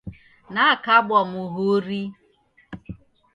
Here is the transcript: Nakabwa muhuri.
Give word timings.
Nakabwa 0.53 1.19
muhuri. 1.31 2.01